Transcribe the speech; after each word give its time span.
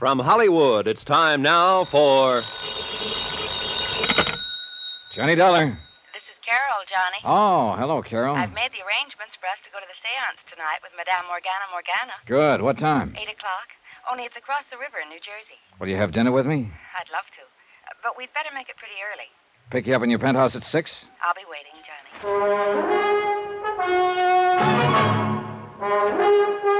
From 0.00 0.18
Hollywood, 0.18 0.88
it's 0.88 1.04
time 1.04 1.42
now 1.42 1.84
for. 1.84 2.40
Johnny 5.14 5.34
Dollar. 5.36 5.76
This 6.16 6.24
is 6.24 6.40
Carol, 6.40 6.80
Johnny. 6.88 7.20
Oh, 7.22 7.76
hello, 7.76 8.00
Carol. 8.00 8.34
I've 8.34 8.54
made 8.54 8.72
the 8.72 8.80
arrangements 8.80 9.36
for 9.36 9.44
us 9.52 9.60
to 9.62 9.68
go 9.70 9.76
to 9.76 9.84
the 9.84 9.92
seance 10.00 10.40
tonight 10.48 10.80
with 10.82 10.92
Madame 10.96 11.28
Morgana 11.28 11.68
Morgana. 11.70 12.16
Good. 12.24 12.62
What 12.62 12.78
time? 12.78 13.14
Eight 13.14 13.28
o'clock. 13.28 13.76
Only 14.10 14.24
it's 14.24 14.38
across 14.38 14.64
the 14.70 14.78
river 14.78 14.96
in 15.04 15.10
New 15.10 15.20
Jersey. 15.20 15.60
Will 15.78 15.88
you 15.88 15.96
have 15.96 16.12
dinner 16.12 16.32
with 16.32 16.46
me? 16.46 16.72
I'd 16.96 17.12
love 17.12 17.28
to. 17.36 17.44
But 18.02 18.16
we'd 18.16 18.32
better 18.32 18.48
make 18.54 18.70
it 18.70 18.80
pretty 18.80 18.96
early. 19.04 19.28
Pick 19.68 19.86
you 19.86 19.92
up 19.94 20.02
in 20.02 20.08
your 20.08 20.18
penthouse 20.18 20.56
at 20.56 20.62
six? 20.62 21.10
I'll 21.20 21.36
be 21.36 21.44
waiting, 21.44 21.76
Johnny. 21.84 22.08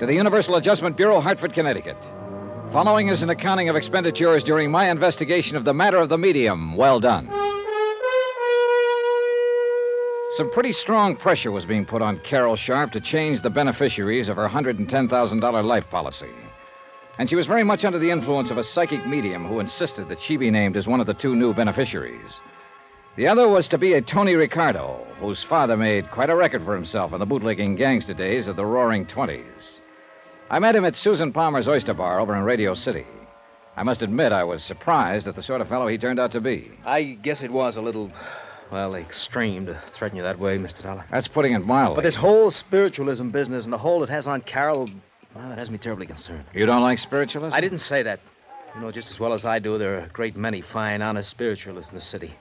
To 0.00 0.06
the 0.06 0.14
Universal 0.14 0.56
Adjustment 0.56 0.96
Bureau, 0.96 1.20
Hartford, 1.20 1.52
Connecticut. 1.52 1.98
Following 2.70 3.08
is 3.08 3.22
an 3.22 3.28
accounting 3.28 3.68
of 3.68 3.76
expenditures 3.76 4.42
during 4.42 4.70
my 4.70 4.88
investigation 4.88 5.58
of 5.58 5.66
the 5.66 5.74
matter 5.74 5.98
of 5.98 6.08
the 6.08 6.16
medium. 6.16 6.74
Well 6.74 7.00
done. 7.00 7.26
Some 10.30 10.48
pretty 10.50 10.72
strong 10.72 11.16
pressure 11.16 11.52
was 11.52 11.66
being 11.66 11.84
put 11.84 12.00
on 12.00 12.18
Carol 12.20 12.56
Sharp 12.56 12.92
to 12.92 13.00
change 13.02 13.42
the 13.42 13.50
beneficiaries 13.50 14.30
of 14.30 14.36
her 14.36 14.48
$110,000 14.48 15.64
life 15.66 15.90
policy. 15.90 16.30
And 17.18 17.28
she 17.28 17.36
was 17.36 17.46
very 17.46 17.62
much 17.62 17.84
under 17.84 17.98
the 17.98 18.10
influence 18.10 18.50
of 18.50 18.56
a 18.56 18.64
psychic 18.64 19.06
medium 19.06 19.44
who 19.44 19.60
insisted 19.60 20.08
that 20.08 20.18
she 20.18 20.38
be 20.38 20.50
named 20.50 20.78
as 20.78 20.86
one 20.86 21.00
of 21.00 21.06
the 21.06 21.12
two 21.12 21.36
new 21.36 21.52
beneficiaries. 21.52 22.40
The 23.16 23.26
other 23.26 23.48
was 23.48 23.68
to 23.68 23.76
be 23.76 23.92
a 23.92 24.00
Tony 24.00 24.34
Ricardo, 24.34 25.06
whose 25.20 25.42
father 25.42 25.76
made 25.76 26.10
quite 26.10 26.30
a 26.30 26.36
record 26.36 26.62
for 26.62 26.74
himself 26.74 27.12
in 27.12 27.18
the 27.18 27.26
bootlegging 27.26 27.76
gangster 27.76 28.14
days 28.14 28.48
of 28.48 28.56
the 28.56 28.64
roaring 28.64 29.04
20s. 29.04 29.79
I 30.52 30.58
met 30.58 30.74
him 30.74 30.84
at 30.84 30.96
Susan 30.96 31.32
Palmer's 31.32 31.68
Oyster 31.68 31.94
Bar 31.94 32.18
over 32.18 32.34
in 32.34 32.42
Radio 32.42 32.74
City. 32.74 33.06
I 33.76 33.84
must 33.84 34.02
admit 34.02 34.32
I 34.32 34.42
was 34.42 34.64
surprised 34.64 35.28
at 35.28 35.36
the 35.36 35.42
sort 35.44 35.60
of 35.60 35.68
fellow 35.68 35.86
he 35.86 35.96
turned 35.96 36.18
out 36.18 36.32
to 36.32 36.40
be. 36.40 36.72
I 36.84 37.02
guess 37.04 37.44
it 37.44 37.52
was 37.52 37.76
a 37.76 37.82
little, 37.82 38.10
well, 38.72 38.96
extreme 38.96 39.66
to 39.66 39.80
threaten 39.94 40.16
you 40.16 40.24
that 40.24 40.40
way, 40.40 40.58
Mr. 40.58 40.82
Dollar. 40.82 41.04
That's 41.08 41.28
putting 41.28 41.52
it 41.52 41.60
mildly. 41.60 41.94
But 41.94 42.02
this 42.02 42.16
whole 42.16 42.50
spiritualism 42.50 43.28
business 43.28 43.64
and 43.64 43.72
the 43.72 43.78
hold 43.78 44.02
it 44.02 44.08
has 44.08 44.26
on 44.26 44.40
Carol, 44.40 44.90
well, 45.36 45.52
it 45.52 45.56
has 45.58 45.70
me 45.70 45.78
terribly 45.78 46.06
concerned. 46.06 46.44
You 46.52 46.66
don't 46.66 46.82
like 46.82 46.98
spiritualism? 46.98 47.56
I 47.56 47.60
didn't 47.60 47.78
say 47.78 48.02
that. 48.02 48.18
You 48.74 48.80
know 48.80 48.90
just 48.90 49.08
as 49.08 49.20
well 49.20 49.32
as 49.32 49.46
I 49.46 49.60
do, 49.60 49.78
there 49.78 49.98
are 49.98 50.04
a 50.04 50.08
great 50.08 50.36
many 50.36 50.62
fine, 50.62 51.00
honest 51.00 51.30
spiritualists 51.30 51.92
in 51.92 51.96
the 51.96 52.02
city. 52.02 52.34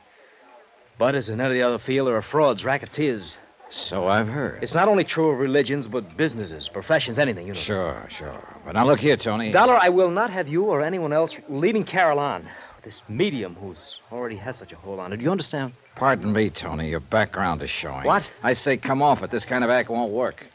But 0.97 1.13
as 1.13 1.29
in 1.29 1.39
any 1.39 1.61
other 1.61 1.77
field, 1.77 2.07
there 2.07 2.15
are 2.15 2.23
frauds, 2.23 2.65
racketeers. 2.65 3.37
So 3.69 4.07
I've 4.07 4.27
heard. 4.27 4.63
It's 4.63 4.73
not 4.75 4.87
only 4.87 5.03
true 5.03 5.29
of 5.29 5.39
religions, 5.39 5.87
but 5.87 6.17
businesses, 6.17 6.67
professions, 6.67 7.19
anything, 7.19 7.45
you 7.47 7.53
know. 7.53 7.59
Sure, 7.59 8.05
sure. 8.09 8.59
But 8.65 8.73
now 8.73 8.85
look 8.85 8.99
here, 8.99 9.15
Tony. 9.15 9.51
Dollar, 9.51 9.77
I 9.77 9.89
will 9.89 10.09
not 10.09 10.31
have 10.31 10.47
you 10.47 10.65
or 10.65 10.81
anyone 10.81 11.13
else 11.13 11.39
leading 11.49 11.83
Carol 11.83 12.19
on. 12.19 12.47
This 12.81 13.03
medium 13.09 13.55
who's 13.55 14.01
already 14.11 14.37
has 14.37 14.55
such 14.55 14.71
a 14.71 14.75
hold 14.75 14.99
on 14.99 15.11
her. 15.11 15.17
Do 15.17 15.23
you 15.23 15.31
understand? 15.31 15.73
Pardon 15.95 16.31
me, 16.31 16.49
Tony. 16.49 16.89
Your 16.89 17.01
background 17.01 17.61
is 17.61 17.69
showing. 17.69 18.05
What? 18.05 18.29
I 18.41 18.53
say 18.53 18.77
come 18.77 19.01
off 19.01 19.21
it. 19.21 19.31
This 19.31 19.45
kind 19.45 19.63
of 19.63 19.69
act 19.69 19.89
won't 19.89 20.11
work. 20.11 20.45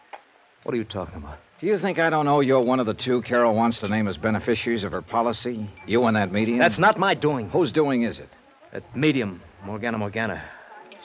What 0.62 0.74
are 0.74 0.78
you 0.78 0.84
talking 0.84 1.16
about? 1.16 1.38
Do 1.60 1.66
you 1.66 1.76
think 1.76 1.98
I 1.98 2.10
don't 2.10 2.24
know 2.24 2.40
you're 2.40 2.60
one 2.60 2.80
of 2.80 2.86
the 2.86 2.94
two 2.94 3.22
Carol 3.22 3.54
wants 3.54 3.78
to 3.80 3.88
name 3.88 4.08
as 4.08 4.16
beneficiaries 4.16 4.84
of 4.84 4.92
her 4.92 5.02
policy? 5.02 5.68
You 5.86 6.04
and 6.06 6.16
that 6.16 6.32
medium? 6.32 6.58
That's 6.58 6.78
not 6.78 6.98
my 6.98 7.14
doing. 7.14 7.48
Whose 7.50 7.70
doing 7.70 8.02
is 8.02 8.20
it? 8.20 8.28
That 8.72 8.96
medium, 8.96 9.40
Morgana 9.64 9.98
Morgana. 9.98 10.42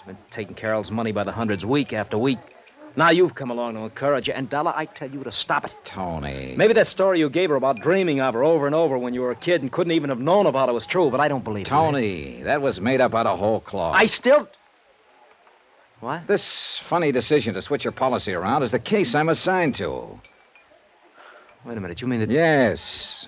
Been 0.09 0.18
taking 0.31 0.56
Carol's 0.56 0.90
money 0.90 1.12
by 1.12 1.24
the 1.24 1.31
hundreds 1.31 1.68
week 1.68 1.94
after 1.94 2.18
week. 2.18 2.40
Now 2.96 3.12
you've 3.12 3.36
come 3.36 3.52
along 3.52 3.75
to 3.75 3.81
encourage 3.81 4.25
her, 4.25 4.34
and 4.34 4.50
Dollar, 4.50 4.74
I 4.75 4.86
tell 4.86 5.08
you 5.08 5.24
to 5.24 5.31
stop 5.31 5.66
it. 5.66 5.75
Tony. 5.86 6.56
Maybe 6.58 6.74
that 6.74 6.88
story 6.88 7.20
you 7.20 7.30
gave 7.30 7.52
her 7.52 7.56
about 7.56 7.75
dreaming 7.84 8.19
of 8.19 8.34
her 8.34 8.44
over 8.44 8.66
and 8.66 8.74
over 8.74 8.98
when 8.98 9.14
you 9.14 9.22
were 9.22 9.30
a 9.30 9.36
kid 9.36 9.62
and 9.62 9.72
couldn't 9.72 9.92
even 9.92 10.09
have 10.09 10.19
known 10.19 10.48
about 10.48 10.68
it 10.68 10.72
was 10.72 10.88
true, 10.88 11.12
but 11.12 11.19
I 11.19 11.28
don't 11.28 11.44
believe 11.44 11.68
it. 11.68 11.69
Tony, 11.69 12.42
that 12.42 12.59
was 12.59 12.81
made 12.81 13.02
up 13.02 13.14
out 13.14 13.28
of 13.28 13.38
whole 13.38 13.59
cloth. 13.59 13.96
I 13.96 14.08
still. 14.08 14.50
What? 16.00 16.25
This 16.25 16.80
funny 16.80 17.12
decision 17.12 17.53
to 17.53 17.62
switch 17.62 17.84
your 17.86 17.92
policy 17.92 18.34
around 18.34 18.64
is 18.64 18.72
the 18.72 18.80
case 18.80 19.14
I'm 19.14 19.30
assigned 19.30 19.75
to. 19.75 20.19
Wait 21.66 21.78
a 21.78 21.81
minute. 21.81 22.02
You 22.02 22.08
mean 22.08 22.22
that. 22.22 22.31
Yes. 22.31 23.28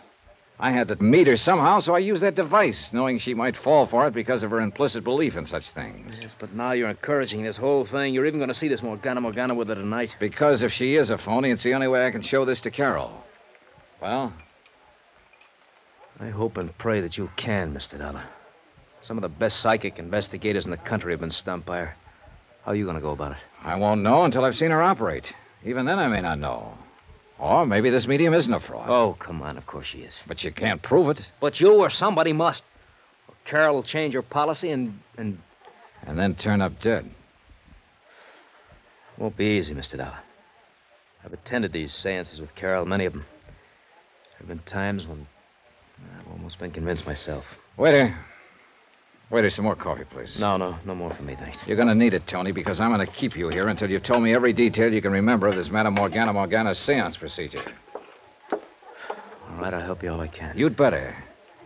I 0.64 0.70
had 0.70 0.88
to 0.90 1.04
meet 1.04 1.26
her 1.26 1.36
somehow, 1.36 1.80
so 1.80 1.96
I 1.96 2.00
used 2.00 2.22
that 2.22 2.36
device, 2.36 2.94
knowing 2.94 3.18
she 3.18 3.34
might 3.34 3.58
fall 3.58 3.84
for 3.88 4.06
it 4.06 4.14
because 4.14 4.44
of 4.44 4.52
her 4.52 4.62
implicit 4.62 5.04
belief 5.04 5.36
in 5.36 5.48
such 5.48 5.72
things. 5.72 6.20
Yes, 6.22 6.36
but 6.38 6.54
now 6.54 6.74
you're 6.74 6.92
encouraging 6.92 7.42
this 7.42 7.58
whole 7.58 7.84
thing. 7.84 8.14
You're 8.14 8.28
even 8.28 8.40
going 8.40 8.48
to 8.48 8.54
see 8.54 8.68
this 8.68 8.84
Morgana 8.84 9.20
Morgana 9.20 9.56
with 9.56 9.70
her 9.70 9.76
tonight. 9.76 10.16
Because 10.20 10.62
if 10.62 10.72
she 10.72 10.98
is 10.98 11.10
a 11.10 11.18
phony, 11.18 11.50
it's 11.50 11.64
the 11.64 11.74
only 11.74 11.88
way 11.88 12.06
I 12.06 12.12
can 12.12 12.22
show 12.22 12.46
this 12.46 12.62
to 12.62 12.70
Carol. 12.70 13.24
Well, 14.00 14.32
I 16.20 16.30
hope 16.30 16.58
and 16.58 16.78
pray 16.78 17.02
that 17.02 17.18
you 17.18 17.32
can, 17.38 17.74
Mr. 17.74 17.98
Dollar. 17.98 18.24
Some 19.02 19.18
of 19.18 19.24
the 19.24 19.30
best 19.30 19.62
psychic 19.62 19.98
investigators 19.98 20.66
in 20.66 20.72
the 20.72 20.78
country 20.78 21.12
have 21.12 21.22
been 21.22 21.32
stumped 21.32 21.66
by 21.66 21.80
her. 21.80 21.96
How 22.66 22.74
are 22.74 22.76
you 22.76 22.84
going 22.84 22.98
to 22.98 23.02
go 23.02 23.12
about 23.12 23.32
it? 23.32 23.40
I 23.64 23.76
won't 23.78 24.04
know 24.04 24.26
until 24.26 24.46
I've 24.46 24.56
seen 24.56 24.70
her 24.70 24.84
operate. 24.84 25.34
Even 25.66 25.88
then, 25.88 25.98
I 25.98 26.08
may 26.08 26.22
not 26.22 26.38
know. 26.38 26.78
Or 27.42 27.66
maybe 27.66 27.90
this 27.90 28.08
medium 28.08 28.36
isn't 28.36 28.54
a 28.54 28.60
fraud. 28.60 28.88
Oh, 28.88 29.16
come 29.18 29.42
on. 29.42 29.58
Of 29.58 29.66
course 29.66 29.88
she 29.88 30.00
is. 30.04 30.20
But 30.28 30.44
you 30.44 30.52
can't 30.52 30.80
prove 30.82 31.10
it. 31.10 31.28
But 31.40 31.60
you 31.60 31.74
or 31.74 31.90
somebody 31.90 32.34
must. 32.34 32.66
Or 33.28 33.34
Carol 33.46 33.76
will 33.76 33.84
change 33.84 34.14
her 34.14 34.22
policy 34.22 34.70
and, 34.70 35.00
and 35.18 35.40
And 36.06 36.20
then 36.20 36.36
turn 36.36 36.62
up 36.62 36.80
dead. 36.80 37.10
won't 39.18 39.36
be 39.36 39.58
easy, 39.58 39.74
Mr. 39.74 39.98
Dollar. 39.98 40.20
I've 41.26 41.34
attended 41.34 41.74
these 41.74 41.94
seances 41.94 42.40
with 42.40 42.54
Carol, 42.54 42.86
many 42.86 43.06
of 43.06 43.14
them. 43.14 43.26
There 43.48 44.38
have 44.40 44.48
been 44.48 44.60
times 44.60 45.08
when 45.08 45.26
I've 46.20 46.32
almost 46.32 46.60
been 46.60 46.72
convinced 46.72 47.08
myself. 47.08 47.46
Waiter. 47.76 48.16
Waiter, 49.32 49.50
some 49.50 49.64
more 49.64 49.78
coffee, 49.78 50.04
please. 50.04 50.38
No, 50.40 50.58
no, 50.58 50.78
no 50.86 50.94
more 50.94 51.14
for 51.14 51.24
me, 51.24 51.36
thanks. 51.36 51.66
You're 51.66 51.78
going 51.78 51.88
to 51.88 51.96
need 51.96 52.14
it, 52.14 52.28
Tony, 52.28 52.52
because 52.52 52.82
I'm 52.82 52.94
going 52.94 53.06
to 53.06 53.12
keep 53.12 53.38
you 53.38 53.48
here 53.48 53.70
until 53.70 53.90
you've 53.90 54.04
told 54.04 54.24
me 54.24 54.34
every 54.34 54.52
detail 54.52 54.94
you 54.94 55.02
can 55.02 55.14
remember 55.14 55.48
of 55.48 55.56
this 55.56 55.72
Madame 55.72 55.94
Morgana 55.94 56.34
Morgana 56.34 56.76
seance 56.76 57.16
procedure. 57.16 57.64
All 58.52 58.60
right, 59.58 59.74
I'll 59.74 59.80
help 59.80 60.04
you 60.04 60.12
all 60.12 60.20
I 60.20 60.28
can. 60.28 60.58
You'd 60.58 60.76
better. 60.76 61.16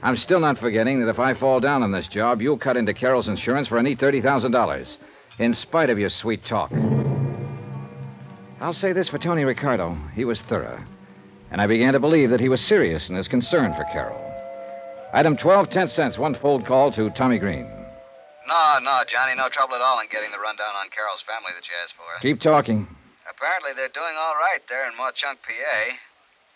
I'm 0.03 0.15
still 0.15 0.39
not 0.39 0.59
forgetting 0.59 0.99
that 0.99 1.09
if 1.09 1.19
I 1.19 1.33
fall 1.33 1.59
down 1.59 1.81
on 1.81 1.91
this 1.91 2.07
job, 2.07 2.39
you'll 2.39 2.57
cut 2.57 2.77
into 2.77 2.93
Carol's 2.93 3.29
insurance 3.29 3.67
for 3.67 3.79
a 3.79 3.83
neat 3.83 3.97
$30,000, 3.97 4.97
in 5.39 5.51
spite 5.51 5.89
of 5.89 5.97
your 5.97 6.09
sweet 6.09 6.45
talk. 6.45 6.71
I'll 8.61 8.73
say 8.73 8.93
this 8.93 9.09
for 9.09 9.17
Tony 9.17 9.43
Ricardo. 9.43 9.97
He 10.13 10.23
was 10.23 10.43
thorough. 10.43 10.79
And 11.49 11.59
I 11.59 11.65
began 11.65 11.93
to 11.93 11.99
believe 11.99 12.29
that 12.29 12.39
he 12.39 12.49
was 12.49 12.61
serious 12.61 13.09
in 13.09 13.15
his 13.15 13.27
concern 13.27 13.73
for 13.73 13.85
Carol. 13.85 14.21
Item 15.15 15.39
12, 15.39 15.71
10 15.71 15.87
cents, 15.87 16.19
one 16.19 16.35
fold 16.35 16.67
call 16.67 16.91
to 16.91 17.07
Tommy 17.07 17.39
Green. 17.39 17.63
No, 18.51 18.83
no, 18.83 18.99
Johnny, 19.07 19.31
no 19.31 19.47
trouble 19.47 19.79
at 19.79 19.81
all 19.81 20.03
in 20.03 20.11
getting 20.11 20.27
the 20.27 20.43
rundown 20.43 20.75
on 20.75 20.91
Carol's 20.91 21.23
family 21.23 21.55
that 21.55 21.63
you 21.63 21.75
asked 21.79 21.95
for. 21.95 22.03
Keep 22.19 22.43
talking. 22.43 22.83
Apparently, 23.23 23.71
they're 23.71 23.95
doing 23.95 24.19
all 24.19 24.35
right 24.35 24.59
there 24.67 24.83
in 24.83 24.91
Mauch 24.99 25.15
Chunk, 25.15 25.39
PA. 25.39 25.79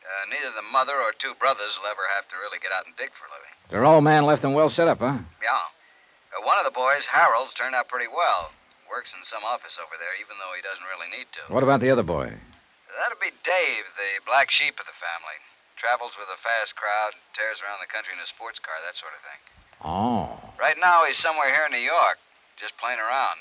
Uh, 0.03 0.27
neither 0.27 0.51
the 0.51 0.67
mother 0.75 0.99
or 0.99 1.15
two 1.15 1.39
brothers 1.39 1.79
will 1.79 1.87
ever 1.87 2.03
have 2.11 2.27
to 2.27 2.35
really 2.35 2.59
get 2.59 2.75
out 2.75 2.83
and 2.83 2.91
dig 2.99 3.15
for 3.15 3.31
a 3.31 3.33
living. 3.39 3.55
They're 3.71 3.87
all 3.87 4.03
man 4.03 4.27
left 4.27 4.43
and 4.43 4.51
well 4.51 4.67
set 4.67 4.91
up, 4.91 4.99
huh? 4.99 5.23
Yeah. 5.39 5.71
Uh, 6.35 6.43
one 6.43 6.59
of 6.59 6.67
the 6.67 6.75
boys, 6.75 7.07
Harold's, 7.07 7.55
turned 7.55 7.79
out 7.79 7.87
pretty 7.87 8.11
well. 8.11 8.51
Works 8.91 9.15
in 9.15 9.23
some 9.23 9.47
office 9.47 9.79
over 9.79 9.95
there, 9.95 10.19
even 10.19 10.35
though 10.35 10.51
he 10.51 10.59
doesn't 10.59 10.83
really 10.83 11.07
need 11.07 11.31
to. 11.31 11.47
What 11.47 11.63
about 11.63 11.79
the 11.79 11.95
other 11.95 12.03
boy? 12.03 12.35
That'd 12.91 13.23
be 13.23 13.31
Dave, 13.39 13.87
the 13.95 14.19
black 14.27 14.51
sheep 14.51 14.75
of 14.83 14.83
the 14.83 14.99
family. 14.99 15.39
Travels 15.79 16.11
with 16.19 16.27
a 16.27 16.35
fast 16.43 16.75
crowd, 16.75 17.15
tears 17.31 17.63
around 17.63 17.79
the 17.79 17.87
country 17.87 18.11
in 18.11 18.19
a 18.19 18.27
sports 18.27 18.59
car, 18.59 18.75
that 18.83 18.99
sort 18.99 19.15
of 19.15 19.23
thing. 19.23 19.39
Oh. 19.79 20.35
Right 20.59 20.75
now, 20.75 21.05
he's 21.07 21.17
somewhere 21.17 21.47
here 21.47 21.63
in 21.65 21.71
New 21.71 21.79
York, 21.79 22.19
just 22.59 22.77
playing 22.77 22.99
around. 22.99 23.39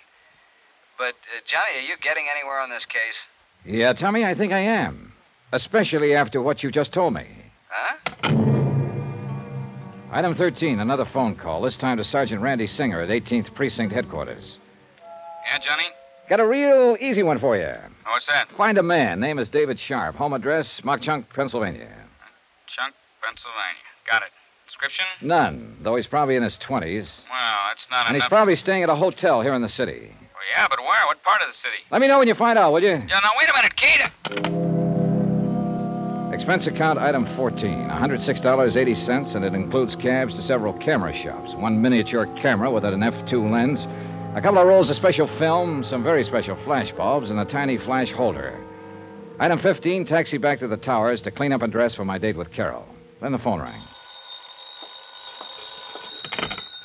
But, 0.96 1.18
uh, 1.34 1.42
Johnny, 1.44 1.82
are 1.82 1.88
you 1.88 1.96
getting 2.00 2.26
anywhere 2.30 2.60
on 2.60 2.70
this 2.70 2.86
case? 2.86 3.26
Yeah, 3.66 3.92
Tommy, 3.92 4.24
I 4.24 4.34
think 4.34 4.52
I 4.52 4.60
am. 4.60 5.12
Especially 5.50 6.14
after 6.14 6.40
what 6.40 6.62
you 6.62 6.70
just 6.70 6.92
told 6.92 7.14
me. 7.14 7.26
Huh? 7.68 7.96
Item 10.12 10.32
13, 10.32 10.78
another 10.78 11.04
phone 11.04 11.34
call, 11.34 11.60
this 11.62 11.76
time 11.76 11.96
to 11.96 12.04
Sergeant 12.04 12.40
Randy 12.40 12.68
Singer 12.68 13.00
at 13.00 13.08
18th 13.08 13.52
Precinct 13.52 13.92
Headquarters. 13.92 14.60
Yeah, 15.44 15.58
Johnny? 15.58 15.88
Got 16.28 16.38
a 16.38 16.46
real 16.46 16.96
easy 17.00 17.24
one 17.24 17.38
for 17.38 17.56
you. 17.56 17.74
What's 18.06 18.26
that? 18.26 18.48
Find 18.48 18.78
a 18.78 18.82
man. 18.82 19.18
Name 19.18 19.40
is 19.40 19.50
David 19.50 19.80
Sharp. 19.80 20.14
Home 20.16 20.34
address, 20.34 20.84
Mauch 20.84 21.00
Chunk, 21.00 21.32
Pennsylvania. 21.32 21.88
Chunk, 22.68 22.94
Pennsylvania. 23.22 23.80
Got 24.06 24.22
it. 24.22 24.28
Description? 24.66 25.06
None, 25.22 25.78
though 25.80 25.96
he's 25.96 26.06
probably 26.06 26.36
in 26.36 26.42
his 26.42 26.58
20s. 26.58 27.24
Well, 27.30 27.58
that's 27.68 27.88
not 27.90 28.06
And 28.06 28.14
he's 28.14 28.26
probably 28.26 28.56
staying 28.56 28.82
at 28.82 28.90
a 28.90 28.94
hotel 28.94 29.40
here 29.40 29.54
in 29.54 29.62
the 29.62 29.68
city. 29.68 30.14
Well, 30.20 30.42
yeah, 30.54 30.68
but 30.68 30.78
where? 30.78 31.06
What 31.06 31.22
part 31.22 31.40
of 31.40 31.48
the 31.48 31.54
city? 31.54 31.78
Let 31.90 32.02
me 32.02 32.06
know 32.06 32.18
when 32.18 32.28
you 32.28 32.34
find 32.34 32.58
out, 32.58 32.74
will 32.74 32.82
you? 32.82 32.88
Yeah, 32.88 33.20
now, 33.20 33.30
wait 33.38 33.48
a 33.48 33.54
minute, 33.54 33.74
Kate. 33.76 34.02
Expense 36.34 36.66
account 36.66 36.98
item 36.98 37.24
14, 37.24 37.88
$106.80, 37.88 39.34
and 39.34 39.44
it 39.44 39.54
includes 39.54 39.96
cabs 39.96 40.34
to 40.36 40.42
several 40.42 40.74
camera 40.74 41.14
shops. 41.14 41.54
One 41.54 41.80
miniature 41.80 42.26
camera 42.36 42.70
with 42.70 42.84
an 42.84 43.00
f2 43.00 43.50
lens, 43.50 43.88
a 44.34 44.42
couple 44.42 44.58
of 44.58 44.66
rolls 44.66 44.90
of 44.90 44.96
special 44.96 45.26
film, 45.26 45.82
some 45.82 46.04
very 46.04 46.22
special 46.22 46.54
flash 46.54 46.92
bulbs, 46.92 47.30
and 47.30 47.40
a 47.40 47.44
tiny 47.46 47.78
flash 47.78 48.12
holder. 48.12 48.60
Item 49.40 49.56
15, 49.56 50.04
taxi 50.04 50.36
back 50.36 50.58
to 50.58 50.66
the 50.66 50.76
towers 50.76 51.22
to 51.22 51.30
clean 51.30 51.52
up 51.52 51.62
and 51.62 51.70
dress 51.70 51.94
for 51.94 52.04
my 52.04 52.18
date 52.18 52.36
with 52.36 52.50
Carol. 52.50 52.84
Then 53.22 53.30
the 53.30 53.38
phone 53.38 53.60
rang. 53.60 53.78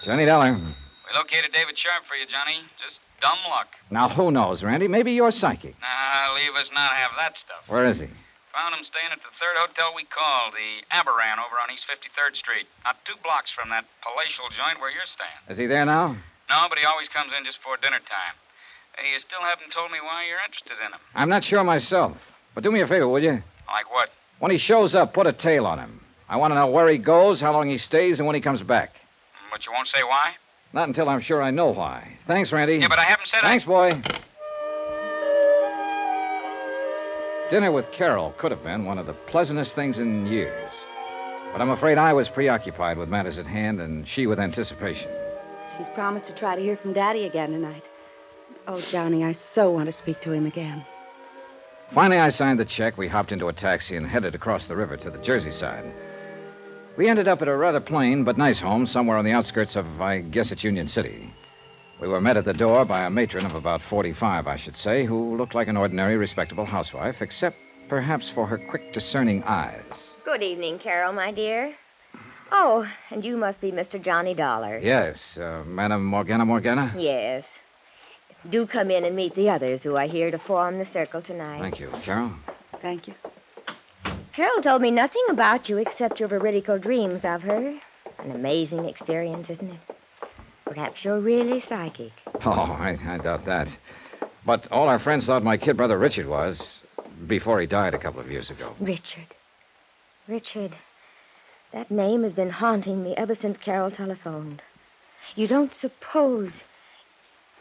Johnny 0.06 0.26
Dollar. 0.26 0.54
We 0.54 1.18
located 1.18 1.52
David 1.52 1.76
Sharp 1.76 2.06
for 2.06 2.14
you, 2.14 2.28
Johnny. 2.28 2.62
Just 2.78 3.00
dumb 3.22 3.40
luck. 3.50 3.74
Now, 3.90 4.08
who 4.08 4.30
knows, 4.30 4.64
Randy? 4.64 4.88
Maybe 4.88 5.14
you're 5.14 5.32
psychic. 5.32 5.74
Nah, 5.82 6.36
leave 6.36 6.54
us 6.54 6.70
not 6.72 6.94
have 6.94 7.12
that 7.18 7.38
stuff. 7.38 7.66
Where 7.68 7.86
is 7.86 8.02
he? 8.02 8.08
Found 8.54 8.76
him 8.76 8.84
staying 8.84 9.10
at 9.12 9.18
the 9.26 9.34
third 9.42 9.58
hotel 9.58 9.94
we 9.96 10.06
called, 10.06 10.54
the 10.54 10.86
Aberan 10.94 11.42
over 11.42 11.58
on 11.58 11.74
East 11.74 11.90
53rd 11.90 12.36
Street. 12.36 12.68
Not 12.86 12.98
two 13.04 13.18
blocks 13.24 13.52
from 13.52 13.70
that 13.70 13.86
palatial 14.06 14.46
joint 14.54 14.80
where 14.80 14.92
you're 14.92 15.10
staying. 15.10 15.42
Is 15.50 15.58
he 15.58 15.66
there 15.66 15.88
now? 15.88 16.18
No, 16.52 16.68
but 16.70 16.78
he 16.78 16.86
always 16.86 17.10
comes 17.10 17.34
in 17.36 17.46
just 17.46 17.58
before 17.58 17.78
dinner 17.78 17.98
time. 17.98 18.38
You 19.12 19.18
still 19.18 19.42
haven't 19.42 19.74
told 19.74 19.90
me 19.90 19.98
why 20.04 20.28
you're 20.30 20.44
interested 20.46 20.78
in 20.86 20.94
him. 20.94 21.02
I'm 21.16 21.30
not 21.30 21.44
sure 21.44 21.64
myself. 21.64 22.33
But 22.54 22.64
do 22.64 22.72
me 22.72 22.82
a 22.82 22.88
favor, 22.88 23.08
will 23.08 23.24
you? 23.24 23.44
Like 23.68 23.92
what? 23.92 24.10
When 24.40 24.52
he 24.52 24.58
shows 24.58 24.96
up, 24.96 25.14
put 25.14 25.28
a 25.28 25.34
tail 25.34 25.66
on 25.66 25.80
him. 25.80 26.00
I 26.30 26.38
want 26.38 26.52
to 26.52 26.56
know 26.56 26.68
where 26.68 26.88
he 26.90 26.98
goes, 26.98 27.42
how 27.42 27.54
long 27.54 27.70
he 27.70 27.78
stays, 27.78 28.20
and 28.20 28.28
when 28.28 28.36
he 28.36 28.42
comes 28.42 28.62
back. 28.62 28.94
Mm, 28.96 29.52
but 29.52 29.66
you 29.66 29.72
won't 29.72 29.88
say 29.88 30.04
why? 30.04 30.34
Not 30.74 30.88
until 30.88 31.10
I'm 31.10 31.20
sure 31.20 31.42
I 31.42 31.52
know 31.52 31.68
why. 31.68 32.18
Thanks, 32.28 32.52
Randy. 32.52 32.78
Yeah, 32.78 32.88
but 32.88 33.00
I 33.00 33.04
haven't 33.04 33.28
said 33.28 33.42
Thanks, 33.42 33.64
boy. 33.64 33.92
Dinner 37.50 37.72
with 37.72 37.92
Carol 37.92 38.34
could 38.38 38.52
have 38.52 38.64
been 38.64 38.86
one 38.86 38.98
of 38.98 39.06
the 39.06 39.14
pleasantest 39.14 39.76
things 39.76 40.00
in 40.00 40.26
years. 40.26 40.72
But 41.52 41.62
I'm 41.62 41.70
afraid 41.70 42.00
I 42.00 42.14
was 42.14 42.30
preoccupied 42.30 42.98
with 42.98 43.10
matters 43.10 43.38
at 43.38 43.46
hand 43.46 43.80
and 43.80 44.08
she 44.08 44.26
with 44.26 44.40
anticipation. 44.40 45.12
She's 45.78 45.90
promised 45.90 46.26
to 46.28 46.34
try 46.34 46.56
to 46.56 46.62
hear 46.62 46.76
from 46.76 46.94
Daddy 46.94 47.26
again 47.26 47.52
tonight. 47.52 47.84
Oh, 48.68 48.82
Johnny, 48.82 49.24
I 49.24 49.34
so 49.34 49.70
want 49.70 49.86
to 49.86 49.92
speak 49.92 50.22
to 50.22 50.32
him 50.32 50.48
again. 50.48 50.84
Finally, 51.92 52.20
I 52.20 52.30
signed 52.30 52.60
the 52.60 52.66
check. 52.66 52.98
We 52.98 53.08
hopped 53.08 53.32
into 53.32 53.50
a 53.50 53.54
taxi 53.54 53.96
and 53.96 54.08
headed 54.08 54.36
across 54.36 54.68
the 54.68 54.76
river 54.76 54.98
to 54.98 55.10
the 55.10 55.20
Jersey 55.20 55.52
side. 55.52 55.86
We 56.98 57.08
ended 57.08 57.28
up 57.28 57.42
at 57.42 57.48
a 57.48 57.56
rather 57.56 57.80
plain 57.80 58.24
but 58.24 58.38
nice 58.38 58.60
home 58.60 58.86
somewhere 58.86 59.18
on 59.18 59.26
the 59.26 59.32
outskirts 59.32 59.76
of, 59.76 60.02
I 60.02 60.20
guess 60.20 60.52
it's 60.52 60.64
Union 60.64 60.88
City. 60.88 61.34
We 62.00 62.08
were 62.08 62.22
met 62.22 62.38
at 62.38 62.46
the 62.46 62.54
door 62.54 62.86
by 62.86 63.04
a 63.06 63.10
matron 63.10 63.46
of 63.46 63.56
about 63.56 63.82
45, 63.82 64.48
I 64.48 64.56
should 64.58 64.76
say, 64.76 65.06
who 65.06 65.38
looked 65.38 65.56
like 65.56 65.68
an 65.68 65.78
ordinary, 65.78 66.18
respectable 66.18 66.66
housewife, 66.66 67.22
except 67.22 67.58
perhaps 67.88 68.30
for 68.30 68.46
her 68.48 68.58
quick, 68.58 68.92
discerning 68.92 69.44
eyes. 69.44 70.16
Good 70.26 70.44
evening, 70.44 70.80
Carol, 70.80 71.14
my 71.14 71.32
dear. 71.32 71.76
Oh, 72.52 72.88
and 73.10 73.24
you 73.26 73.38
must 73.38 73.62
be 73.62 73.72
Mr. 73.72 74.00
Johnny 74.02 74.34
Dollar. 74.34 74.80
Yes, 74.80 75.38
uh, 75.38 75.64
Madam 75.66 76.06
Morgana 76.06 76.46
Morgana? 76.46 76.94
Yes. 76.98 77.58
Do 78.50 78.66
come 78.66 78.92
in 78.92 79.06
and 79.06 79.16
meet 79.16 79.36
the 79.36 79.50
others 79.50 79.84
who 79.84 79.96
are 79.96 80.06
here 80.06 80.30
to 80.30 80.38
form 80.38 80.78
the 80.78 80.86
circle 80.86 81.22
tonight. 81.22 81.62
Thank 81.62 81.80
you. 81.80 81.90
Carol? 82.02 82.32
Thank 82.82 83.08
you. 83.08 83.14
Carol 84.34 84.62
told 84.62 84.82
me 84.82 84.92
nothing 84.92 85.24
about 85.30 85.70
you 85.70 85.78
except 85.78 86.20
your 86.20 86.28
veridical 86.28 86.78
dreams 86.78 87.24
of 87.24 87.44
her. 87.44 87.80
An 88.20 88.32
amazing 88.32 88.86
experience, 88.86 89.50
isn't 89.50 89.70
it? 89.70 89.80
Perhaps 90.66 91.06
you're 91.06 91.20
really 91.20 91.60
psychic. 91.60 92.12
Oh, 92.46 92.52
I, 92.52 92.98
I 93.08 93.18
doubt 93.20 93.46
that. 93.46 93.78
But 94.46 94.70
all 94.72 94.90
our 94.90 95.00
friends 95.00 95.28
thought 95.28 95.44
my 95.44 95.56
kid 95.56 95.78
brother 95.78 95.98
Richard 95.98 96.28
was 96.28 96.84
before 97.28 97.62
he 97.62 97.68
died 97.68 97.94
a 97.94 98.00
couple 98.00 98.20
of 98.20 98.32
years 98.32 98.50
ago. 98.50 98.76
Richard. 98.80 99.36
Richard. 100.28 100.74
That 101.72 101.90
name 101.90 102.24
has 102.24 102.34
been 102.34 102.50
haunting 102.50 103.04
me 103.04 103.16
ever 103.16 103.36
since 103.36 103.58
Carol 103.58 103.92
telephoned. 103.92 104.62
You 105.36 105.48
don't 105.48 105.74
suppose. 105.74 106.64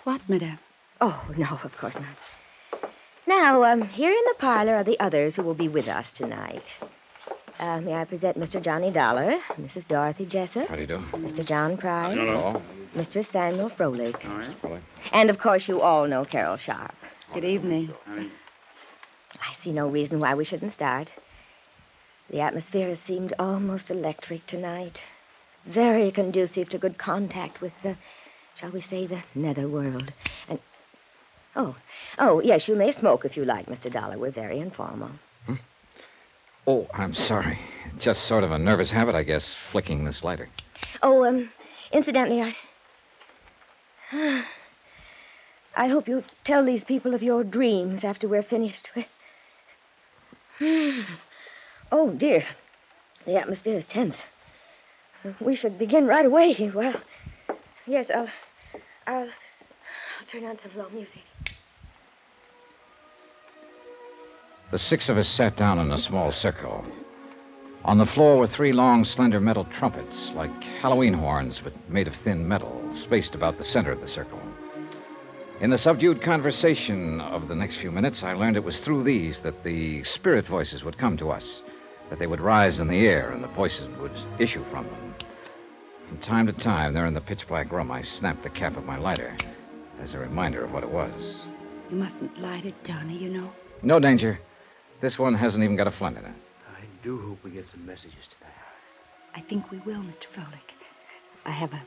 What, 0.05 0.23
Madame? 0.29 0.59
Oh, 1.05 1.21
no, 1.37 1.59
of 1.65 1.77
course 1.77 1.97
not. 1.97 2.83
Now, 3.27 3.65
um, 3.65 3.83
here 3.83 4.13
in 4.13 4.25
the 4.29 4.35
parlor 4.39 4.77
are 4.77 4.85
the 4.85 4.99
others 5.01 5.35
who 5.35 5.43
will 5.43 5.55
be 5.55 5.67
with 5.69 5.89
us 5.89 6.13
tonight. 6.13 6.75
Uh, 7.59 7.81
may 7.81 7.95
I 7.95 8.05
present 8.05 8.39
Mr. 8.39 8.63
Johnny 8.63 8.91
Dollar, 8.93 9.39
Mrs. 9.61 9.89
Dorothy 9.89 10.27
Jessup, 10.27 10.69
How 10.69 10.77
do 10.77 10.81
you 10.83 10.87
do? 10.87 10.99
Mr. 11.15 11.45
John 11.45 11.77
Price, 11.77 12.17
Hello. 12.17 12.63
Mr. 12.95 13.25
Samuel 13.25 13.69
Froelich. 13.69 14.25
All 14.29 14.71
right. 14.71 14.83
and 15.13 15.29
of 15.29 15.39
course, 15.39 15.69
you 15.69 15.81
all 15.81 16.07
know 16.07 16.25
Carol 16.25 16.57
Sharp. 16.57 16.95
Good 17.35 17.45
evening. 17.45 17.93
I 18.07 19.53
see 19.55 19.73
no 19.73 19.89
reason 19.89 20.21
why 20.21 20.35
we 20.35 20.45
shouldn't 20.45 20.73
start. 20.73 21.11
The 22.31 22.41
atmosphere 22.41 22.89
has 22.89 23.01
seemed 23.01 23.33
almost 23.41 23.91
electric 23.91 24.47
tonight. 24.47 25.03
Very 25.67 26.13
conducive 26.13 26.69
to 26.69 26.79
good 26.79 26.97
contact 26.97 27.61
with 27.61 27.73
the, 27.83 27.97
shall 28.55 28.71
we 28.71 28.81
say, 28.81 29.07
the 29.07 29.23
nether 29.35 29.67
world. 29.69 30.13
And. 30.13 30.32
Oh, 31.55 31.77
oh, 32.19 32.41
yes, 32.41 32.67
you 32.69 32.77
may 32.77 32.91
smoke 32.91 33.25
if 33.25 33.37
you 33.37 33.45
like, 33.45 33.67
Mr. 33.67 33.93
Dollar. 33.93 34.17
We're 34.17 34.31
very 34.31 34.59
informal. 34.59 35.11
Oh, 36.67 36.87
I'm 36.95 37.13
sorry. 37.13 37.59
Just 37.99 38.25
sort 38.25 38.45
of 38.45 38.53
a 38.53 38.59
nervous 38.59 38.93
habit, 38.93 39.17
I 39.17 39.25
guess, 39.25 39.53
flicking 39.53 40.05
this 40.05 40.23
lighter. 40.23 40.49
Oh, 41.03 41.25
um, 41.25 41.51
incidentally, 41.91 42.41
I. 42.41 42.55
I 45.77 45.89
hope 45.89 46.07
you'll 46.07 46.25
tell 46.45 46.65
these 46.65 46.85
people 46.85 47.15
of 47.15 47.23
your 47.23 47.43
dreams 47.43 48.05
after 48.05 48.29
we're 48.29 48.43
finished. 48.43 48.91
Oh, 51.95 52.11
dear. 52.11 52.45
The 53.27 53.37
atmosphere 53.37 53.77
is 53.77 53.85
tense. 53.85 54.23
We 55.41 55.55
should 55.55 55.79
begin 55.79 56.07
right 56.07 56.25
away. 56.25 56.71
Well, 56.75 57.03
yes, 57.85 58.11
I'll. 58.11 58.31
I'll. 59.07 59.29
I'll 59.29 60.27
turn 60.27 60.45
on 60.47 60.59
some 60.59 60.71
low 60.75 60.89
music. 60.89 61.25
The 64.73 64.79
six 64.79 65.11
of 65.11 65.19
us 65.19 65.29
sat 65.29 65.55
down 65.55 65.79
in 65.79 65.93
a 65.93 65.99
small 65.99 66.33
circle. 66.33 66.83
On 67.85 67.99
the 67.99 68.07
floor 68.07 68.39
were 68.39 68.47
three 68.47 68.73
long, 68.73 69.05
slender 69.05 69.39
metal 69.39 69.67
trumpets, 69.67 70.33
like 70.33 70.65
Halloween 70.65 71.13
horns, 71.13 71.61
but 71.61 71.75
made 71.91 72.09
of 72.09 72.15
thin 72.15 72.49
metal, 72.49 72.83
spaced 72.95 73.35
about 73.35 73.59
the 73.59 73.65
center 73.65 73.93
of 73.93 74.01
the 74.01 74.09
circle. 74.09 74.41
In 75.61 75.69
the 75.69 75.77
subdued 75.77 76.23
conversation 76.23 77.21
of 77.21 77.49
the 77.49 77.55
next 77.55 77.77
few 77.77 77.93
minutes, 77.93 78.23
I 78.23 78.33
learned 78.33 78.57
it 78.57 78.65
was 78.65 78.81
through 78.81 79.03
these 79.03 79.41
that 79.41 79.63
the 79.63 80.03
spirit 80.05 80.47
voices 80.47 80.85
would 80.85 80.97
come 80.97 81.19
to 81.19 81.31
us, 81.31 81.65
that 82.09 82.19
they 82.19 82.27
would 82.27 82.41
rise 82.41 82.81
in 82.81 82.89
the 82.89 83.07
air 83.07 83.33
and 83.33 83.45
the 83.45 83.49
voices 83.49 83.89
would 84.01 84.19
issue 84.39 84.65
from 84.65 84.87
them. 84.87 85.15
From 86.09 86.17
time 86.21 86.47
to 86.47 86.53
time, 86.55 86.95
there 86.95 87.05
in 87.05 87.13
the 87.13 87.21
pitch 87.21 87.47
black 87.47 87.71
room, 87.73 87.91
I 87.91 88.01
snapped 88.01 88.43
the 88.43 88.49
cap 88.49 88.79
of 88.79 88.87
my 88.87 88.97
lighter 88.97 89.37
as 90.01 90.15
a 90.15 90.19
reminder 90.19 90.65
of 90.65 90.73
what 90.73 90.83
it 90.83 90.91
was. 90.91 91.45
You 91.91 91.97
mustn't 91.97 92.41
light 92.41 92.65
it, 92.65 92.85
Johnny, 92.85 93.19
you 93.19 93.29
know. 93.29 93.53
No 93.83 94.01
danger. 94.01 94.41
This 95.03 95.19
one 95.19 95.35
hasn't 95.35 95.65
even 95.65 95.75
got 95.75 95.89
a 95.89 95.91
flint 95.91 96.17
in 96.17 96.25
it. 96.25 96.33
I 96.79 96.85
do 97.03 97.21
hope 97.21 97.43
we 97.43 97.51
get 97.51 97.69
some 97.69 97.85
messages 97.85 98.29
tonight. 98.29 98.55
I 99.35 99.41
think 99.41 99.69
we 99.73 99.79
will, 99.79 100.01
Mr. 100.01 100.27
Froelich. 100.27 100.71
I 101.45 101.51
have 101.51 101.73
a, 101.73 101.83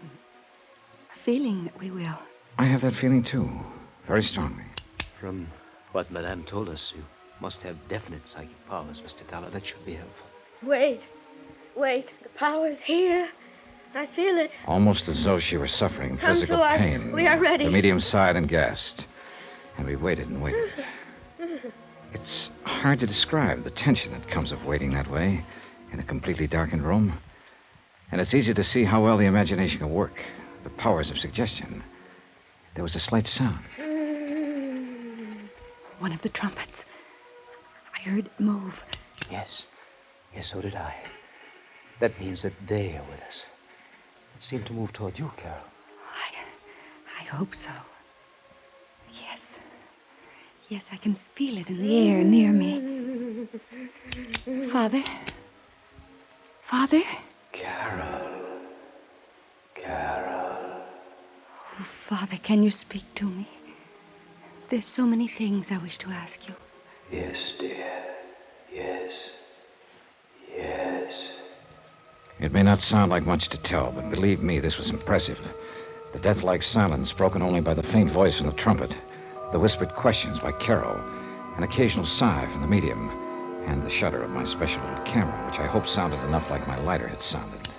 a 1.14 1.18
feeling 1.18 1.64
that 1.64 1.80
we 1.80 1.92
will. 1.92 2.20
I 2.58 2.66
have 2.66 2.82
that 2.82 2.94
feeling 2.94 3.24
too, 3.24 3.50
very 4.06 4.22
strongly. 4.22 4.66
From 5.18 5.48
what 5.94 6.12
Madame 6.12 6.44
told 6.44 6.68
us, 6.68 6.92
you 6.94 7.06
must 7.40 7.64
have 7.64 7.78
definite 7.88 8.28
psychic 8.28 8.68
powers, 8.68 9.00
Mr. 9.00 9.26
Dollar. 9.32 9.50
That 9.50 9.66
should 9.66 9.86
be 9.86 9.94
helpful. 9.94 10.28
Wait. 10.62 11.00
Wait. 11.78 12.10
The 12.22 12.30
power's 12.30 12.82
here. 12.82 13.30
I 13.94 14.08
feel 14.08 14.38
it. 14.38 14.52
Almost 14.68 15.08
as 15.08 15.24
though 15.24 15.40
she 15.40 15.56
were 15.56 15.70
suffering 15.70 16.18
Come 16.18 16.32
physical 16.32 16.58
to 16.58 16.64
us. 16.64 16.82
pain. 16.82 17.14
We 17.14 17.28
are 17.28 17.40
ready. 17.40 17.64
The 17.64 17.72
medium 17.72 18.02
sighed 18.02 18.36
and 18.36 18.50
gasped, 18.50 19.08
and 19.78 19.88
we 19.88 19.96
waited 19.96 20.28
and 20.28 20.44
waited. 20.44 20.70
It's 22.16 22.50
hard 22.64 23.02
to 23.02 23.06
describe 23.06 23.66
the 23.66 23.72
tension 23.72 24.14
that 24.14 24.30
comes 24.30 24.54
of 24.54 24.66
waiting 24.66 24.94
that 24.94 25.12
way 25.12 25.44
in 25.92 26.00
a 26.00 26.04
completely 26.04 26.48
darkened 26.48 26.84
room. 26.84 27.20
And 28.10 28.22
it's 28.22 28.34
easy 28.34 28.54
to 28.54 28.64
see 28.64 28.86
how 28.86 29.04
well 29.04 29.18
the 29.18 29.26
imagination 29.26 29.80
can 29.80 29.92
work, 29.92 30.24
the 30.64 30.70
powers 30.70 31.12
of 31.12 31.20
suggestion. 31.20 31.84
There 32.74 32.84
was 32.84 32.96
a 32.96 33.02
slight 33.02 33.28
sound. 33.28 33.60
Mm. 33.78 35.50
One 36.00 36.14
of 36.14 36.22
the 36.22 36.30
trumpets. 36.30 36.86
I 37.94 38.00
heard 38.00 38.28
it 38.28 38.40
move. 38.40 38.86
Yes. 39.30 39.68
Yes, 40.34 40.48
so 40.48 40.62
did 40.62 40.76
I. 40.76 40.96
That 42.00 42.18
means 42.18 42.44
that 42.44 42.54
they 42.66 42.96
are 42.96 43.12
with 43.12 43.22
us. 43.28 43.46
It 44.38 44.44
seemed 44.44 44.68
to 44.68 44.74
move 44.74 44.94
toward 44.94 45.20
you, 45.20 45.34
Carol. 45.36 45.58
I, 46.16 47.22
I 47.22 47.24
hope 47.26 47.54
so. 47.54 47.72
Yes. 50.70 50.86
Yes, 50.86 50.90
I 50.94 50.98
can 50.98 51.16
feel 51.36 51.58
it 51.58 51.70
in 51.70 51.82
the 51.82 52.10
air 52.10 52.24
near 52.24 52.52
me. 52.52 53.48
Father? 54.72 55.04
Father? 56.64 57.02
Carol. 57.52 58.28
Carol. 59.76 60.84
Oh, 61.80 61.84
Father, 61.84 62.38
can 62.42 62.64
you 62.64 62.72
speak 62.72 63.04
to 63.16 63.26
me? 63.26 63.48
There's 64.70 64.86
so 64.86 65.06
many 65.06 65.28
things 65.28 65.72
I 65.72 65.78
wish 65.78 65.98
to 66.00 66.10
ask 66.10 66.48
you. 66.48 66.56
Yes, 67.12 67.54
dear. 67.60 68.04
Yes. 68.74 69.34
Yes. 70.56 71.42
It 72.40 72.52
may 72.52 72.64
not 72.64 72.80
sound 72.80 73.12
like 73.12 73.26
much 73.26 73.50
to 73.50 73.58
tell, 73.60 73.92
but 73.92 74.10
believe 74.10 74.42
me, 74.42 74.60
this 74.60 74.78
was 74.78 74.90
impressive. 74.90 75.40
The 76.14 76.20
death 76.20 76.44
like 76.44 76.64
silence, 76.64 77.14
broken 77.14 77.42
only 77.42 77.62
by 77.62 77.74
the 77.74 77.84
faint 77.84 78.10
voice 78.10 78.38
from 78.40 78.48
the 78.48 78.54
trumpet, 78.54 78.96
the 79.52 79.60
whispered 79.60 79.94
questions 79.96 80.40
by 80.40 80.52
Carol, 80.54 81.00
an 81.58 81.64
occasional 81.64 82.06
sigh 82.06 82.48
from 82.52 82.62
the 82.62 82.68
medium, 82.68 83.10
and 83.66 83.84
the 83.84 83.90
shudder 83.90 84.22
of 84.22 84.30
my 84.30 84.44
special 84.44 84.84
little 84.84 85.04
camera, 85.04 85.36
which 85.48 85.60
I 85.60 85.68
hope 85.68 85.88
sounded 85.88 86.24
enough 86.26 86.50
like 86.50 86.68
my 86.68 86.80
lighter 86.80 87.08
had 87.08 87.22
sounded. 87.22 87.70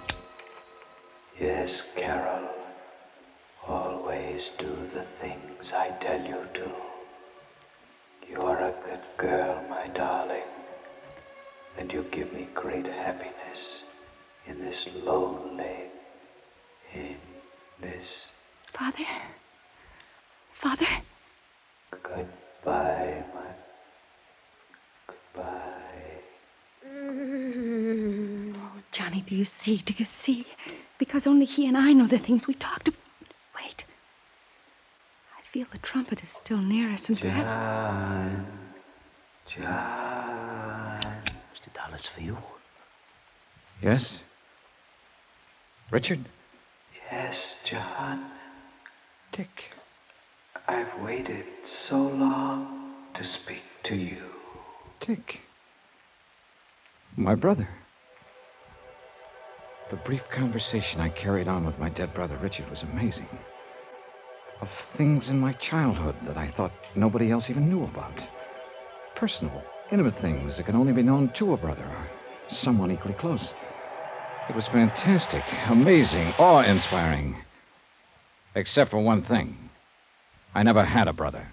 Yes, 1.39 1.87
Carol. 1.95 2.49
Always 3.67 4.51
do 4.51 4.75
the 4.93 5.03
things 5.03 5.73
I 5.73 5.91
tell 6.01 6.23
you 6.23 6.47
to. 6.55 6.71
You're 8.29 8.59
a 8.59 8.75
good 8.85 9.01
girl, 9.17 9.65
my 9.69 9.89
darling. 9.89 10.43
And 11.79 11.93
you 11.93 12.05
give 12.11 12.33
me 12.33 12.49
great 12.55 12.87
happiness 12.87 13.85
in 14.47 14.65
this 14.65 14.89
lonely, 15.05 15.91
in 16.95 17.17
this 17.81 18.31
Father? 18.73 19.05
Father? 20.53 20.87
Goodbye, 21.90 23.25
my 23.35 23.40
goodbye. 25.07 26.23
Mm, 26.87 28.55
oh, 28.57 28.83
Johnny, 28.93 29.23
do 29.26 29.35
you 29.35 29.45
see? 29.45 29.76
Do 29.78 29.95
you 29.97 30.05
see? 30.05 30.47
Because 30.99 31.26
only 31.26 31.45
he 31.45 31.66
and 31.66 31.76
I 31.76 31.93
know 31.93 32.07
the 32.07 32.19
things 32.19 32.47
we 32.47 32.55
talked 32.55 32.88
about. 32.88 33.00
Wait. 33.61 33.85
I 35.37 35.40
feel 35.52 35.66
the 35.71 35.78
trumpet 35.78 36.23
is 36.23 36.31
still 36.31 36.59
near 36.59 36.90
us, 36.90 37.09
and 37.09 37.21
perhaps. 37.21 37.57
John. 37.57 38.47
John. 39.47 41.00
Mr. 41.55 41.73
Dollar, 41.75 41.97
it's 41.97 42.09
for 42.09 42.21
you. 42.21 42.37
Yes? 43.83 44.23
Richard? 45.90 46.25
Yes, 47.12 47.61
John. 47.64 48.25
Dick. 49.33 49.75
I've 50.69 51.01
waited 51.01 51.45
so 51.63 51.97
long 51.97 52.95
to 53.15 53.23
speak 53.23 53.63
to 53.85 53.95
you. 53.95 54.33
Dick. 54.99 55.41
My 57.17 57.37
brother. 57.37 57.69
The 59.91 59.97
brief 59.97 60.29
conversation 60.29 61.01
I 61.01 61.11
carried 61.11 61.47
on 61.47 61.65
with 61.65 61.79
my 61.79 61.89
dead 61.89 62.13
brother 62.13 62.37
Richard 62.39 62.69
was 62.69 62.83
amazing. 62.83 63.29
Of 64.61 64.69
things 64.69 65.29
in 65.29 65.39
my 65.39 65.53
childhood 65.53 66.17
that 66.27 66.37
I 66.37 66.49
thought 66.49 66.73
nobody 66.97 67.31
else 67.31 67.49
even 67.49 67.69
knew 67.69 67.85
about. 67.85 68.21
Personal, 69.15 69.63
intimate 69.93 70.19
things 70.19 70.57
that 70.57 70.67
can 70.67 70.75
only 70.75 70.93
be 70.93 71.03
known 71.03 71.29
to 71.35 71.53
a 71.53 71.57
brother 71.57 71.85
or 71.85 72.09
someone 72.49 72.91
equally 72.91 73.15
close. 73.15 73.55
It 74.49 74.57
was 74.57 74.67
fantastic, 74.67 75.45
amazing, 75.69 76.35
awe 76.39 76.63
inspiring. 76.63 77.37
Except 78.57 78.91
for 78.91 78.99
one 78.99 79.23
thing 79.23 79.66
I 80.57 80.63
never 80.63 80.83
had 80.83 81.07
a 81.07 81.13
brother. 81.13 81.47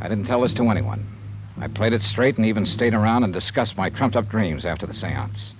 I 0.00 0.08
didn't 0.08 0.28
tell 0.28 0.42
this 0.42 0.54
to 0.54 0.70
anyone. 0.70 1.04
I 1.60 1.66
played 1.66 1.92
it 1.92 2.04
straight 2.04 2.36
and 2.36 2.46
even 2.46 2.64
stayed 2.64 2.94
around 2.94 3.24
and 3.24 3.32
discussed 3.32 3.76
my 3.76 3.90
trumped 3.90 4.14
up 4.14 4.28
dreams 4.28 4.64
after 4.64 4.86
the 4.86 4.94
seance. 4.94 5.56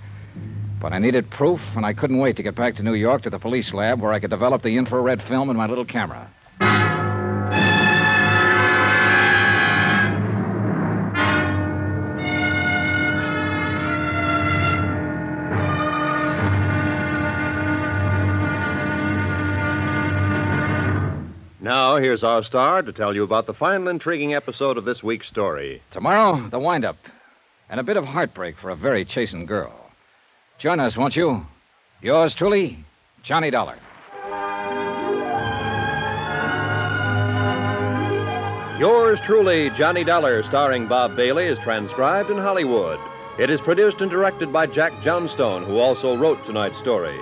But 0.79 0.93
I 0.93 0.99
needed 0.99 1.29
proof, 1.29 1.75
and 1.75 1.85
I 1.85 1.91
couldn't 1.91 2.19
wait 2.19 2.37
to 2.37 2.43
get 2.43 2.55
back 2.55 2.75
to 2.75 2.83
New 2.83 2.93
York 2.93 3.23
to 3.23 3.29
the 3.29 3.39
police 3.39 3.73
lab 3.73 3.99
where 3.99 4.13
I 4.13 4.21
could 4.21 4.29
develop 4.29 4.61
the 4.61 4.77
infrared 4.77 5.21
film 5.21 5.49
in 5.49 5.57
my 5.57 5.67
little 5.67 5.83
camera. 5.83 6.29
Now, 21.69 21.97
here's 21.97 22.23
our 22.23 22.41
star 22.41 22.81
to 22.81 22.91
tell 22.91 23.13
you 23.13 23.23
about 23.23 23.45
the 23.45 23.53
final 23.53 23.89
intriguing 23.89 24.33
episode 24.33 24.75
of 24.75 24.85
this 24.85 25.03
week's 25.03 25.27
story. 25.27 25.83
Tomorrow, 25.91 26.49
the 26.49 26.57
windup, 26.57 26.97
and 27.69 27.79
a 27.79 27.83
bit 27.83 27.95
of 27.95 28.05
heartbreak 28.05 28.57
for 28.57 28.71
a 28.71 28.75
very 28.75 29.05
chastened 29.05 29.47
girl. 29.47 29.71
Join 30.57 30.79
us, 30.79 30.97
won't 30.97 31.15
you? 31.15 31.45
Yours 32.01 32.33
truly, 32.33 32.83
Johnny 33.21 33.51
Dollar. 33.51 33.77
Yours 38.79 39.19
truly, 39.19 39.69
Johnny 39.69 40.03
Dollar, 40.03 40.41
starring 40.41 40.87
Bob 40.87 41.15
Bailey, 41.15 41.45
is 41.45 41.59
transcribed 41.59 42.31
in 42.31 42.39
Hollywood. 42.39 42.99
It 43.37 43.51
is 43.51 43.61
produced 43.61 44.01
and 44.01 44.09
directed 44.09 44.51
by 44.51 44.65
Jack 44.65 45.03
Johnstone, 45.03 45.65
who 45.65 45.77
also 45.77 46.17
wrote 46.17 46.43
tonight's 46.43 46.79
story. 46.79 47.21